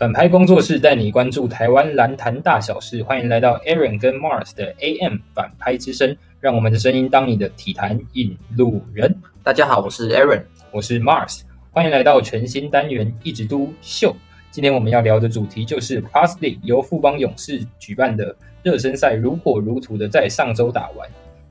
[0.00, 9.14] 反拍工作室带你关注台湾篮坛大小事，欢迎来到 Aaron 跟 Mars 的 AM 反拍之声，让我们的声音当你的体坛引路人。
[9.42, 14.16] 大家好，我是 Aaron，我是 Mars，欢迎来到全新单元一直都秀。
[14.50, 21.06] 今天我们要聊的主题就是 League 由富邦勇士举办的热身赛，如火如荼的在上周打完。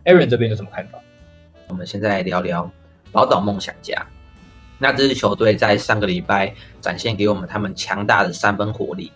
[0.06, 0.98] Aaron 这边有什么看法？
[1.68, 2.68] 我们现在聊聊
[3.12, 4.04] 宝岛梦想家。
[4.82, 9.12] 那这支球队在上个礼拜展现给我们他们强大的三分火力，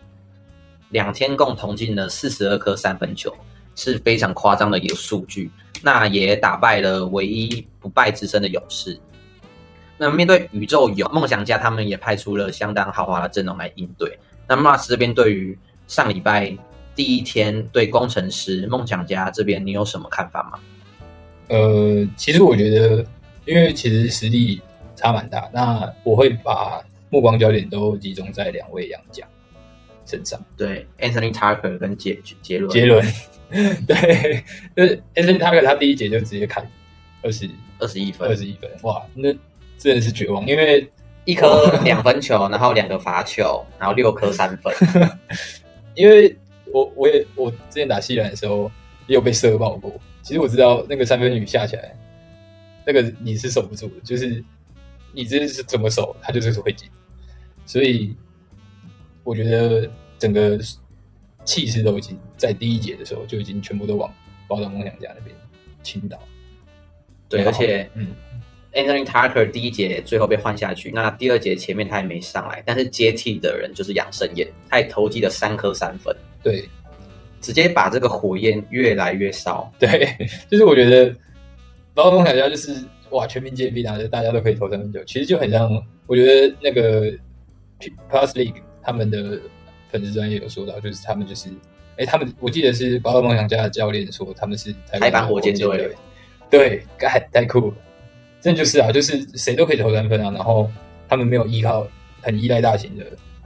[0.90, 3.34] 两天共同进了四十二颗三分球，
[3.74, 5.50] 是非常夸张的一个数据。
[5.82, 9.00] 那也打败了唯一不败之身的勇士。
[9.98, 14.20] 那面对宇宙勇梦想家，他们也派出了相当豪华的阵容来应对。
[14.46, 15.58] 那 Mars 这边对于
[15.88, 16.54] 上礼拜
[16.94, 20.60] 第一天对工程师梦想家这边，你有什么看法吗？
[21.48, 23.06] 呃，其实我觉得，
[23.46, 24.62] 因为其实实力。
[25.04, 29.28] 差蛮大，那我会把目光焦点都集中在两位洋将
[30.06, 30.42] 身上。
[30.56, 32.72] 对，Anthony Tucker 跟杰杰伦。
[32.72, 33.06] 杰伦，
[33.86, 34.42] 对，
[34.74, 36.66] 就是 Anthony Tucker，他第一节就直接砍
[37.22, 39.34] 二十二十一分，二十一分，哇，那
[39.78, 40.90] 真的是绝望，因为
[41.26, 44.74] 一颗两分球，然后两个罚球，然后六颗三分。
[45.96, 46.34] 因为
[46.72, 48.72] 我我也我之前打西兰的时候
[49.08, 51.94] 也有被射爆过，其实我知道那个三分雨下起来，
[52.88, 54.42] 那个你是守不住的，就是。
[55.16, 56.90] 你这是怎么守，他就是会进，
[57.68, 58.16] 所以
[59.24, 60.60] 我觉得整个
[61.46, 64.12] 气势都已经在第一节的时候就已经全部都往
[64.48, 65.36] 宝岛梦想家那边
[65.84, 66.20] 倾倒。
[67.30, 68.08] 对，而且嗯
[68.74, 76.68] ，Anthony Tucker 第一节最后被换下去，那第二节前面他也没上来，但是接替的人就是杨胜燕，他也投进了三颗三分，对，
[77.40, 79.72] 直接把这个火焰越来越烧。
[79.78, 80.18] 对，
[80.50, 81.16] 就是我觉得
[81.94, 82.84] 包括梦想家就是。
[83.14, 83.26] 哇！
[83.26, 85.70] 全民皆兵啊，就大家都可以投三分球，其实就很像。
[86.06, 87.10] 我觉得那个
[88.12, 89.40] Plus League 他们的
[89.90, 91.48] 粉丝专业有说到，就是他们就是，
[91.98, 95.96] 哎，他们我记得是宝岛梦想家的教练说他们是台湾火箭队，
[96.50, 97.74] 对，太太酷了，
[98.42, 100.70] 真的就是啊，就是谁都可以投三分啊，然后
[101.08, 101.88] 他们没有依靠
[102.22, 103.06] 很依赖大型的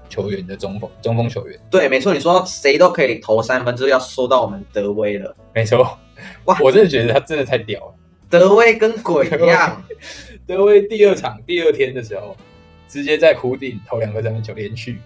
[0.09, 5.97] 球员的中锋中锋球员，对，没错，你说谁都可以投三分，就是要说到我们德威了，没错，
[6.45, 7.93] 哇，我真的觉得他真的太屌了。
[8.29, 9.83] 德威跟鬼一样，
[10.45, 12.35] 德威第二场第二天的时候，
[12.87, 14.99] 直接在湖顶投两个三分球连续。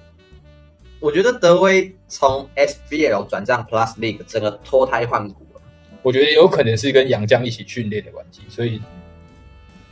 [1.00, 5.62] 我觉得德威从 SBL 转战 Plus League，整个脱胎换骨了。
[6.04, 8.82] 我觉得有可能是跟杨绛一起训练的关系，所以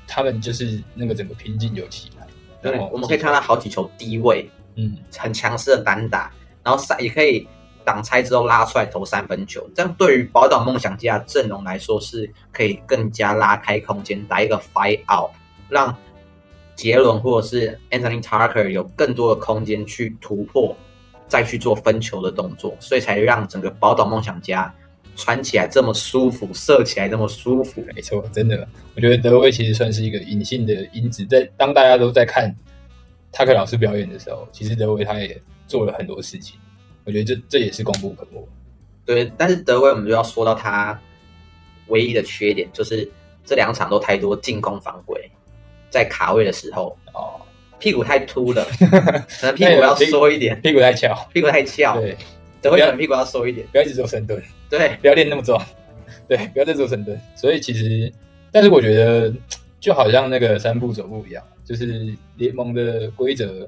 [0.08, 2.28] 他们就是那个整个拼劲有起来。
[2.62, 6.32] 对，我们可以看到好几球低位，嗯，很强势的单打，
[6.64, 7.48] 然后赛也可以。
[7.90, 15.32] 挡拆之后拉出来投三分球，这样对于宝岛梦想家阵容来说是可以更加拉开空间，打一个 fight out，
[15.68, 15.98] 让
[16.76, 20.78] 杰伦或者是 Anthony Tucker 有更多的空间去突破，
[21.28, 24.72] 再去做分球的动作，所以才让整个宝岛梦想家
[25.16, 27.84] 穿起来这么舒服，射起来这么舒服。
[27.96, 32.56] 没错，真的，我觉得德威其实算是一个隐性的因子，在当大家都在看
[33.32, 36.60] 塔克老师表演的时候，其实德威他也做了很多事情。
[37.10, 38.48] 我觉得这这也是功不可没。
[39.04, 41.02] 对，但是德威我们就要说到他
[41.88, 43.10] 唯一的缺点，就是
[43.44, 45.20] 这两场都太多进攻犯规，
[45.90, 47.42] 在卡位的时候哦，
[47.80, 48.64] 屁股太凸了，
[49.42, 52.00] 可能屁股要缩一点，屁股太翘，屁股太翘。
[52.00, 52.16] 对，
[52.62, 54.40] 德威可能屁股要缩一点，不要一直做深蹲，
[54.70, 55.60] 对，不要练那么壮，
[56.28, 57.20] 对，不要再做深蹲。
[57.36, 58.14] 所以其实，
[58.52, 59.34] 但是我觉得
[59.80, 63.68] 就好像那个三步走步一样，就是联盟的规则。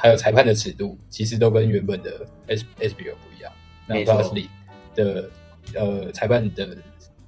[0.00, 3.52] 还有裁判的尺度，其实都跟原本的 S S B O 不一样。
[3.86, 4.48] 那 Plus League
[4.94, 5.28] 的
[5.74, 6.74] 呃裁判的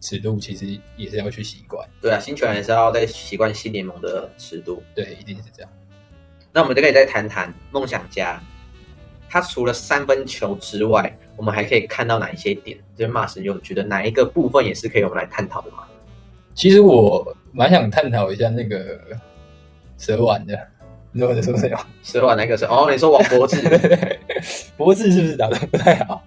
[0.01, 1.87] 尺度，其实也是要去习惯。
[2.01, 4.83] 对啊，新球员也是要在习惯新联盟的尺度。
[4.95, 5.71] 对，一定是这样。
[6.51, 8.43] 那我们就可以再谈谈梦想家，
[9.29, 12.79] 他除了三分球之外，我们还可以看到哪一些点？
[12.97, 15.85] 就是 Mars 有觉得哪一个部分也是可以我们来探讨的吗？
[16.55, 18.99] 其实我蛮想探讨一下那个
[19.99, 20.59] 蛇丸的。
[21.13, 21.79] 你说在说什么？
[22.03, 23.61] 蛇丸那个是哦，你说王博智，
[24.77, 26.25] 博智是不是打的不太好？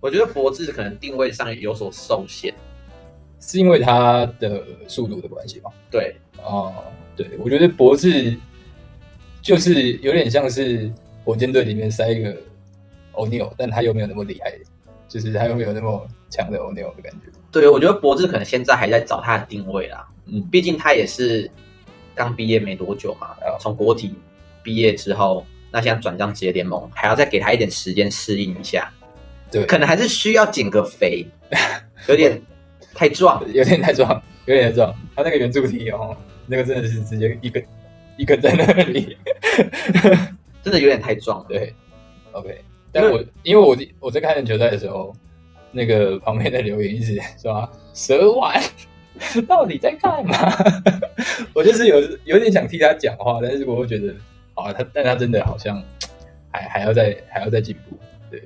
[0.00, 2.52] 我觉得博智可能定位上有所受限，
[3.40, 5.70] 是因为他的速度的关系吗？
[5.90, 6.72] 对，哦，
[7.14, 8.36] 对，我觉得博智
[9.42, 10.90] 就是有点像是
[11.24, 12.34] 火箭队里面塞一个
[13.12, 14.52] 欧尼尔，但他又没有那么厉害，
[15.06, 17.26] 就是他又没有那么强的欧尼尔的感觉。
[17.52, 21.50] 对，我觉得博智可能现在还在找他的定位啦，嗯，毕竟他也是。
[22.14, 23.28] 刚毕业没多久嘛，
[23.60, 24.14] 从国体
[24.62, 28.92] 毕业之后，那现在转战职业联盟，还要再给他一点时间适应一下。
[29.50, 31.26] 对，可能还是需要减个肥，
[32.08, 32.40] 有点
[32.94, 34.10] 太壮，有点太壮，
[34.46, 34.94] 有点太壮。
[35.14, 36.16] 他那个圆柱体哦，
[36.46, 37.62] 那个真的是直接一根
[38.16, 39.16] 一根在那里，
[40.62, 41.44] 真的有点太壮。
[41.48, 41.74] 对
[42.32, 45.14] ，OK，但我因为我我在看球赛的时候，
[45.70, 48.58] 那个旁边的留言一直说蛇丸
[49.46, 50.34] 到底在干嘛？
[51.54, 54.14] 我就是有有点想替他讲话，但是我会觉得
[54.54, 55.82] 啊，他但他真的好像
[56.50, 57.96] 还还要再还要再进步，
[58.30, 58.42] 对。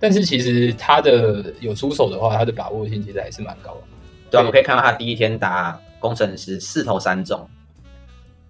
[0.00, 3.80] 但是其实他的有出手的话，他的把握性其实还是蛮高的。
[4.30, 7.48] 对，我们可以看到他第一天打工程师四投三中，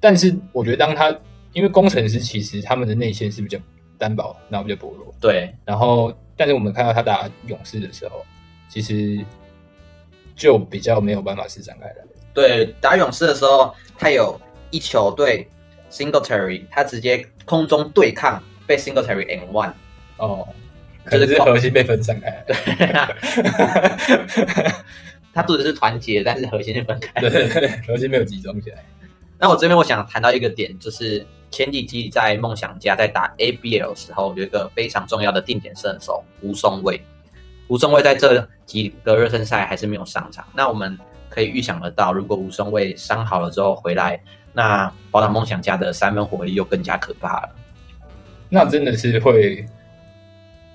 [0.00, 1.16] 但是我觉得当他
[1.52, 3.56] 因为工程师其实他们的内线是比较
[3.96, 5.14] 单薄，然后比较薄弱。
[5.20, 8.24] 对，然后但是我们看到他打勇士的时候，
[8.68, 9.24] 其实
[10.34, 11.96] 就比较没有办法施展开来。
[12.32, 14.40] 对，打勇士的时候，他有
[14.70, 15.48] 一球对
[15.90, 19.72] Singletary，他直接空中对抗被 Singletary N one。
[20.16, 20.48] 哦，
[21.04, 22.44] 可能是核心被分散开来。
[22.46, 22.56] 对，
[25.32, 27.20] 他做的是团结，但是核心是分开。
[27.20, 28.84] 对对对，核心没有集中起来。
[29.38, 37.00] 那我这边我想谈到一个点，就是前几季在梦想家在打 ABL 的时候，有一个非常重要的定点射手吴松卫。
[37.74, 40.44] 吴松卫在这几个热身赛还是没有上场。
[40.54, 40.96] 那我们
[41.28, 44.20] 可以预想得到，如果吴松卫伤好了之后回来，
[44.52, 47.48] 那宝岛梦想家的三分火力又更加可怕了。
[48.48, 49.56] 那真的是会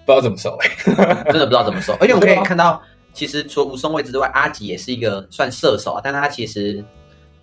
[0.06, 0.58] 不知道怎么收，
[1.32, 1.94] 真的不知道怎么收。
[2.02, 6.84] 而且我们可以看到，其实除了吴松卫之外，阿吉也是一个算射手啊，但他其实。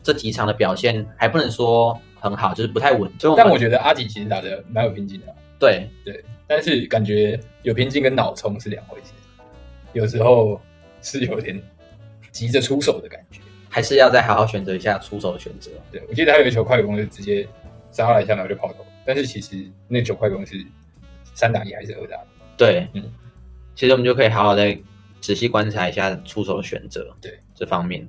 [0.02, 3.10] 这几场的表现还不能说很好，就是不太稳。
[3.36, 5.34] 但我觉得阿吉其实打的蛮有拼劲的。
[5.58, 9.10] 对对，但是感觉有拼劲跟脑冲是两回事，
[9.92, 10.60] 有时候
[11.02, 11.60] 是有点
[12.32, 15.70] 急着出手的感觉，还是要再好好选择一下出手的选择。
[15.90, 17.46] 对我记得他有一球快攻就直接
[17.90, 19.56] 杀来一下然后就跑投，但是其实
[19.88, 20.64] 那球快攻是
[21.34, 22.16] 三打一还是二打？
[22.56, 23.02] 对，嗯，
[23.74, 24.78] 其实我们就可以好好再
[25.20, 28.06] 仔细观察一下出手的选择，对这方面。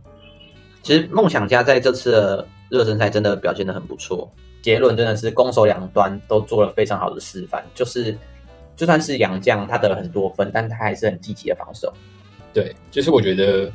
[0.83, 4.31] 其实梦想家在这次的热身赛真的表现的很不错，
[4.61, 7.65] 杰伦真的是攻守两端都做了非常好的示范。
[7.73, 8.17] 就是
[8.77, 11.93] 就算是杨将，他得了很多分，但他还是很积极的防守。
[12.53, 13.69] 对，就是我觉得，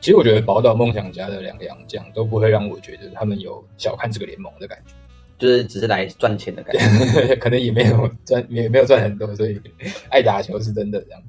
[0.00, 4.94] 其实我觉得宝岛梦想家的两个杨将都不会让我觉得他们有小看这个联盟的感觉，
[5.38, 6.74] 就是只是来赚钱的感
[7.12, 9.60] 觉， 可能也没有赚，也没有赚很多，所以
[10.08, 11.22] 爱打球是真的这样。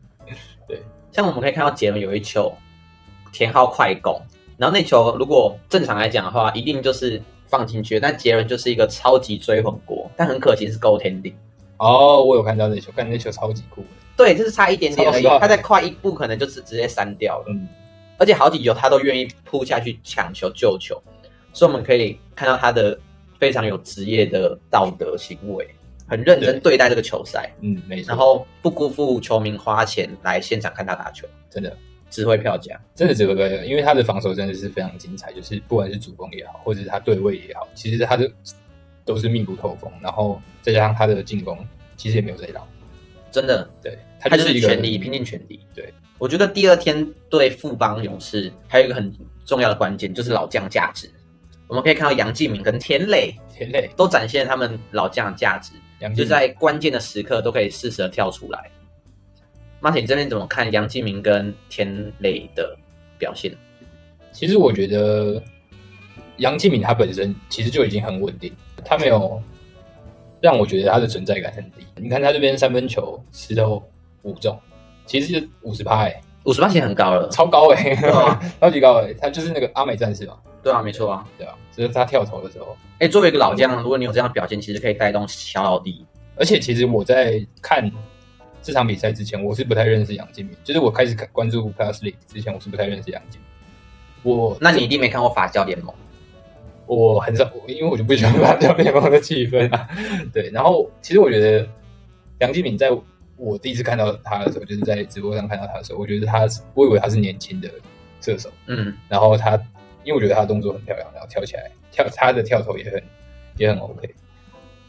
[0.68, 0.82] 对，
[1.12, 2.56] 像我们可以看到杰伦有一球
[3.34, 4.22] 田浩快攻。
[4.58, 8.00] 然后那球如果正常来讲的话，一定就是放进去。
[8.00, 11.32] 但杰伦就是一个超级追魂锅，但很可惜是勾天顶。
[11.78, 13.84] 哦，我有看到那球，看那球超级酷。
[14.16, 15.24] 对，就是差一点点而已。
[15.40, 17.46] 他再快一步，可能就是直接删掉了。
[17.50, 17.68] 嗯，
[18.18, 21.02] 而且好几球他都愿意扑下去抢球救球，
[21.54, 22.98] 所以我们可以看到他的
[23.40, 25.68] 非常有职业的道德行为，
[26.08, 27.52] 很认真对待这个球赛。
[27.62, 28.10] 嗯，没错。
[28.10, 31.76] 然后不辜负球迷花钱来现场看他打球，真的。
[32.10, 38.32] 值回票价，真的值回票价，因为他的防守真的是非常精彩，就是不管是主攻也好，或者是他对位也好，其实他的
[39.08, 41.58] 都是密不透风，然后再加上他的进攻，
[41.96, 42.62] 其实也没有在老，
[43.32, 45.60] 真的，对，他就是全力拼尽全力。
[45.74, 49.12] 对，我觉得第二天对富邦勇士还有一个很
[49.46, 51.10] 重要的关键，就是老将价值。
[51.68, 55.72] 我们可以看到杨敬敏跟田磊，田磊都展现他们老将的价值，
[56.14, 58.70] 就在关键的时刻都可以适时的跳出来。
[59.80, 62.78] 马铁这边怎么看杨继明跟田磊的
[63.18, 63.56] 表现？
[64.32, 65.42] 其实我觉得
[66.38, 68.52] 杨继敏他本身其实就已经很稳定，
[68.84, 69.42] 他没有
[70.42, 71.86] 让我觉得他的存在感很低。
[71.96, 73.84] 你看他这边三分球十投
[74.24, 74.58] 五中，
[75.06, 77.96] 其实就五十趴哎，五十趴其实很高了，超高 哎，
[78.60, 80.38] 超级高哎，他就是那个阿美战士嘛。
[80.64, 86.06] 对啊，没错啊，对啊，就是他跳投的时候，哎，作为一个老将，如果你有这样的表现，其实可以带动小老弟。
[86.36, 87.92] 而且其实我在看。
[88.60, 90.54] 这场比赛之前，我是不太认识杨敬敏。
[90.62, 93.40] 就是我开始看关注 Plus League 之前，我是不太认识杨敬。
[94.24, 95.96] 我那你一定没看过法教联盟？
[96.88, 99.88] 我很少，因为我就不喜欢法教联盟的气氛啊。
[100.34, 101.68] 对，然后其实我觉得
[102.40, 102.90] 杨继敏在
[103.36, 107.70] 我第一次看到他的时候，就是在直播上看到他的时候，我觉得他，我以为他是年轻的
[108.22, 108.50] 射手。
[108.66, 109.56] 嗯，然后他，
[110.04, 113.04] 因为我觉得他的动作很漂亮，然后跳起来跳，他的跳投也很
[113.58, 114.10] 也很 OK。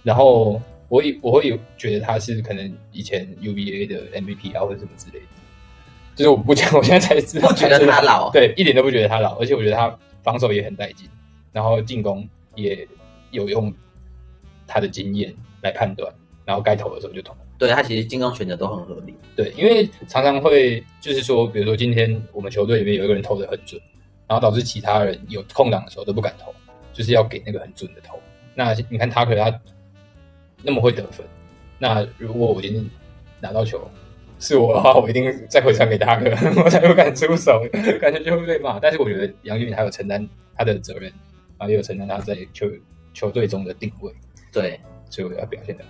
[0.02, 0.60] 然后。
[0.90, 5.26] 我以我会有觉得他是可能以前 UVA 的 MVP 啊，或者什么之类的。
[6.16, 11.06] 就是我不讲，我现在才知道，不觉得他老，对，一点都不觉得他老，而且我觉得他防守也很带劲，
[11.52, 12.86] 然后进攻也
[13.30, 13.72] 有用
[14.66, 16.12] 他的经验来判断，
[16.44, 17.34] 然后该投的时候就投。
[17.58, 19.14] 对他其实进攻选择都很合理。
[19.34, 23.80] 对，因为常常会就是说，比如说今天我们球队里面有一个人投的很准，
[24.26, 26.54] 然后导致其他人有空档的时候都不敢投，
[26.92, 28.18] 就是要给那个很准的投。
[28.54, 29.60] 那你看他可能他。
[30.60, 31.24] 那么会得分，
[31.78, 32.84] 那如果我今天
[33.40, 33.88] 拿到球
[34.40, 36.30] 是我的话，我一定再回传给大哥，
[36.64, 37.62] 我才不敢出手，
[38.00, 38.76] 感觉就会被骂。
[38.80, 41.12] 但是我觉得杨俊敏还有承担他的责任，
[41.58, 42.66] 啊，也有承担他在球
[43.12, 44.12] 球队中的定位，
[44.50, 45.84] 对，所以我要表现的。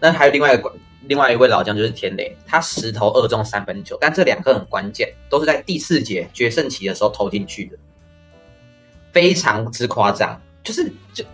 [0.00, 0.72] 那还有另外一个
[1.06, 7.78] 另外一位老将就是田磊，他十投二中三分球，但这两个很关键，都是在第四节决胜期的时候投进去的，
[9.12, 11.24] 非常之夸张，就是就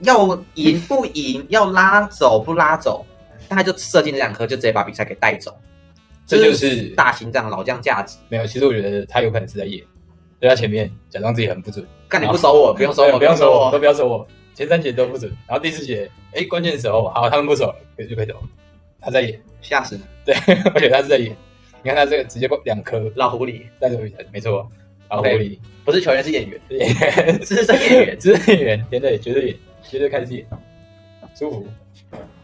[0.00, 3.06] 要赢不赢，要拉走不拉走，
[3.48, 5.56] 但他就射进这两颗，就直接把比赛给带走。
[6.26, 8.16] 这就是大心脏老将价值。
[8.28, 9.84] 没有，其实我觉得他有可能是在演，
[10.40, 13.78] 在他前面假装自己很不准，看你不守我，不用守我，不用守我，都。
[13.78, 14.26] 不要守我。
[14.54, 18.34] 前三节都不准，然后第四节，哎，关键的时候，好，他们不守了，可以就可以走。
[19.00, 20.34] 他在演，吓死你，对，
[20.74, 21.36] 而且他是在演。
[21.82, 24.68] 你看他这个直接两颗老狐狸带走比赛，没错。
[25.08, 28.18] 然后 OK 狐狸不是球员是演员，演员，资深演员。
[28.18, 30.44] 资深演员，真的绝对演，绝对开始演，
[31.38, 31.66] 舒服。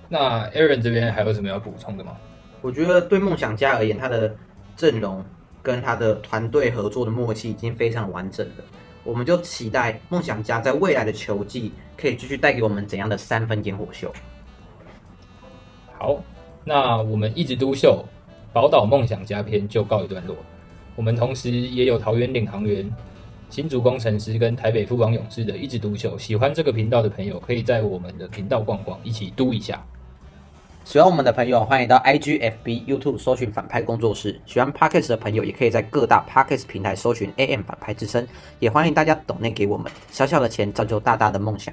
[0.09, 2.17] 那 Aaron 这边还有什么要补充的吗？
[2.61, 4.33] 我觉得对梦想家而言，他的
[4.77, 5.25] 阵容
[5.63, 8.65] 跟他的团队合作的默契已经非常完整了。
[9.05, 14.13] 我们就期待梦想家在未来的球季可以继续带给我们怎样的三分烟火秀。
[15.99, 16.23] 好，
[16.65, 18.05] 那我们一直独秀
[18.53, 20.37] 宝岛梦想家篇就告一段落。
[20.95, 22.89] 我们同时也有桃园领航员、
[23.49, 26.19] 新竹工程师跟台北富邦勇士的一直独秀。
[26.19, 29.85] 喜欢这个频道的朋友，可以在我们的频道逛逛，一起嘟一下。
[30.85, 34.39] 喜欢我们的朋友，欢迎到 IG、FB、YouTube 搜寻反派工作室。
[34.45, 38.27] 喜欢 Podcast 的朋友，也可以在各大 Podcast 平台搜寻 AM 反派之声。
[38.59, 41.73] 也欢迎大家抖内给我们，小小的钱造就大大的梦想。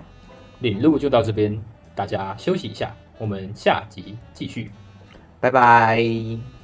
[0.59, 1.59] 领路就到这边，
[1.95, 4.71] 大家休息一下，我们下集继续。
[5.39, 6.05] 拜拜。「